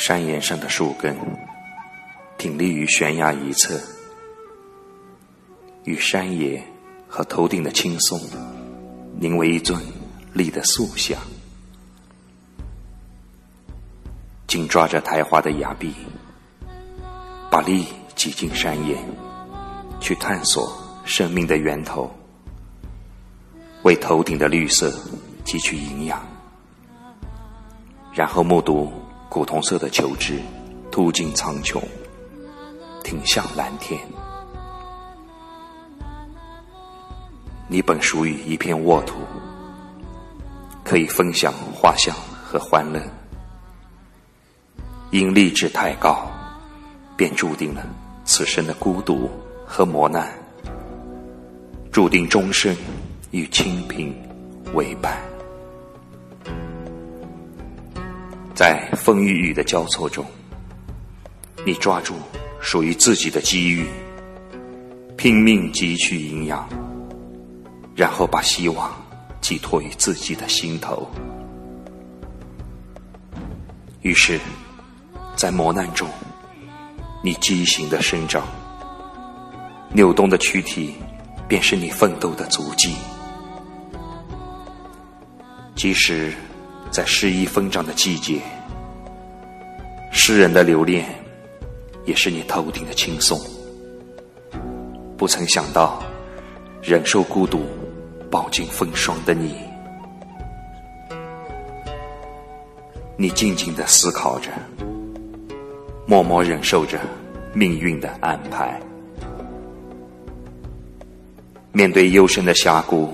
[0.00, 1.14] 山岩上的树根
[2.38, 3.78] 挺立于悬崖一侧，
[5.84, 6.64] 与山野
[7.06, 8.18] 和头顶的青松
[9.18, 9.78] 凝为一尊
[10.32, 11.20] 立的塑像，
[14.46, 15.92] 紧抓着苔花的崖壁，
[17.50, 17.84] 把力
[18.16, 18.96] 挤进山岩，
[20.00, 22.10] 去探索生命的源头，
[23.82, 24.90] 为头顶的绿色
[25.44, 26.26] 汲取营养，
[28.14, 28.90] 然后目睹。
[29.30, 30.40] 古铜色的球枝，
[30.90, 31.80] 突进苍穹，
[33.04, 34.00] 挺向蓝天。
[37.68, 39.14] 你本属于一片沃土，
[40.82, 42.12] 可以分享花香
[42.44, 43.00] 和欢乐。
[45.12, 46.28] 因立志太高，
[47.16, 47.86] 便注定了
[48.24, 49.30] 此生的孤独
[49.64, 50.28] 和磨难，
[51.92, 52.76] 注定终生
[53.30, 54.12] 与清贫
[54.74, 55.29] 为伴。
[58.54, 60.24] 在风与雨的交错中，
[61.64, 62.14] 你抓住
[62.60, 63.86] 属于自己的机遇，
[65.16, 66.68] 拼命汲取营养，
[67.94, 68.92] 然后把希望
[69.40, 71.08] 寄托于自己的心头。
[74.02, 74.38] 于是，
[75.36, 76.06] 在磨难中，
[77.22, 78.46] 你畸形的生长，
[79.92, 80.94] 扭动的躯体，
[81.48, 82.94] 便是你奋斗的足迹。
[85.74, 86.34] 即使。
[86.90, 88.40] 在诗意疯长的季节，
[90.10, 91.06] 诗人的留恋，
[92.04, 93.40] 也是你头顶的轻松。
[95.16, 96.02] 不曾想到，
[96.82, 97.64] 忍受孤独、
[98.28, 99.54] 饱经风霜的你，
[103.16, 104.50] 你静静的思考着，
[106.06, 106.98] 默默忍受着
[107.52, 108.80] 命运的安排。
[111.70, 113.10] 面对幽深的峡谷，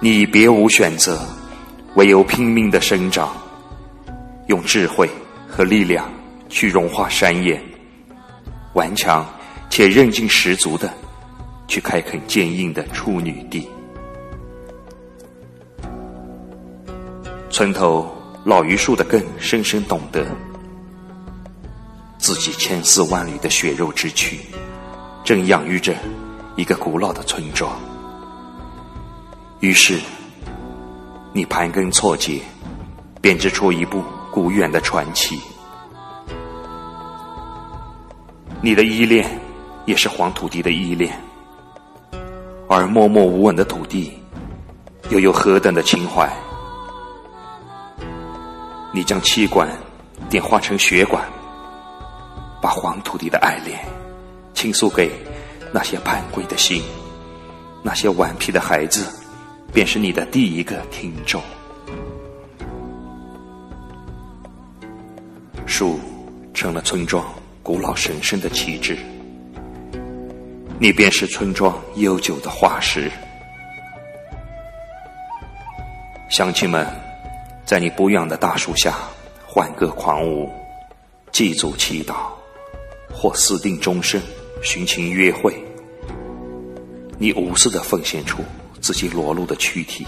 [0.00, 1.20] 你别无选择。
[1.94, 3.36] 唯有拼命的生长，
[4.46, 5.10] 用智慧
[5.46, 6.10] 和力量
[6.48, 7.62] 去融化山岩，
[8.72, 9.26] 顽强
[9.68, 10.90] 且韧劲十足的
[11.68, 13.68] 去开垦坚硬的处女地。
[17.50, 18.10] 村头
[18.42, 20.26] 老榆树的根深深懂得，
[22.16, 24.40] 自己千丝万缕的血肉之躯，
[25.22, 25.94] 正养育着
[26.56, 27.78] 一个古老的村庄。
[29.60, 30.00] 于是。
[31.34, 32.42] 你盘根错节，
[33.22, 35.40] 编织出一部古远的传奇。
[38.60, 39.26] 你的依恋，
[39.86, 41.18] 也是黄土地的依恋，
[42.68, 44.12] 而默默无闻的土地，
[45.08, 46.30] 又有何等的情怀？
[48.92, 49.66] 你将气管
[50.28, 51.24] 点化成血管，
[52.60, 53.78] 把黄土地的爱恋
[54.52, 55.10] 倾诉给
[55.72, 56.82] 那些叛归的心，
[57.82, 59.06] 那些顽皮的孩子。
[59.72, 61.42] 便是你的第一个听众。
[65.66, 65.98] 树
[66.52, 67.24] 成了村庄
[67.62, 68.98] 古老神圣的旗帜，
[70.78, 73.10] 你便是村庄悠久的化石。
[76.28, 76.86] 乡亲们，
[77.64, 78.94] 在你不养的大树下
[79.46, 80.50] 欢歌狂舞，
[81.30, 82.26] 祭祖祈祷，
[83.10, 84.20] 或私定终身
[84.62, 85.54] 寻情约会，
[87.18, 88.42] 你无私的奉献出。
[88.82, 90.04] 自己裸露的躯体，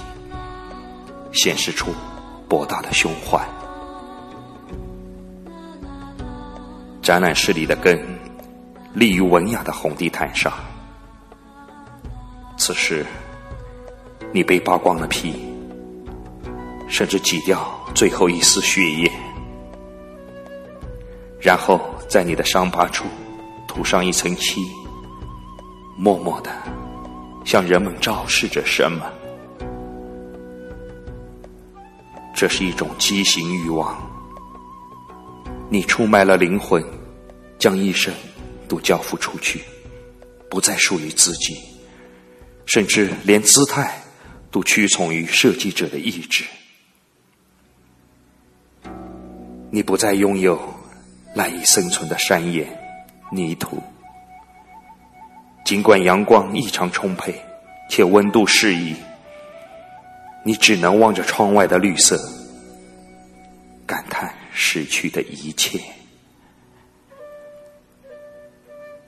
[1.33, 1.93] 显示出
[2.49, 3.41] 博大的胸怀。
[7.01, 8.03] 展览室里的根
[8.93, 10.53] 立于文雅的红地毯上。
[12.57, 13.07] 此时，
[14.33, 15.35] 你被扒光了皮，
[16.89, 19.09] 甚至挤掉最后一丝血液，
[21.39, 23.05] 然后在你的伤疤处
[23.69, 24.61] 涂上一层漆，
[25.97, 26.51] 默默的。
[27.45, 29.11] 向人们昭示着什么？
[32.35, 33.97] 这是一种畸形欲望。
[35.71, 36.85] 你出卖了灵魂，
[37.59, 38.13] 将一生
[38.67, 39.61] 都交付出去，
[40.51, 41.57] 不再属于自己，
[42.67, 44.03] 甚至连姿态
[44.51, 46.45] 都屈从于设计者的意志。
[49.71, 50.61] 你不再拥有
[51.35, 52.67] 赖以生存的山野、
[53.33, 53.83] 泥土。
[55.65, 57.35] 尽管阳光异常充沛，
[57.89, 58.95] 且温度适宜，
[60.45, 62.21] 你只能望着窗外的绿色，
[63.87, 65.81] 感叹逝去的一切。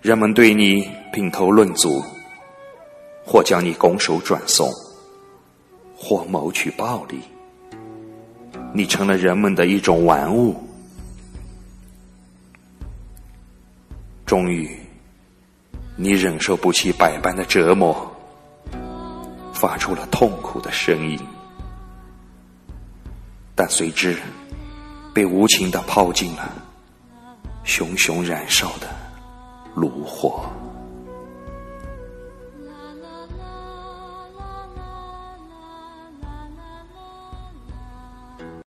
[0.00, 2.02] 人们对你品头论足，
[3.22, 4.72] 或将你拱手转送，
[5.94, 7.20] 或谋取暴利。
[8.72, 10.56] 你成了人们的一种玩物。
[14.24, 14.85] 终于。
[15.98, 18.14] 你忍受不起百般的折磨，
[19.52, 21.18] 发出了痛苦的声音，
[23.54, 24.14] 但随之
[25.14, 26.52] 被无情的抛进了
[27.64, 28.86] 熊熊燃烧的
[29.74, 30.44] 炉火。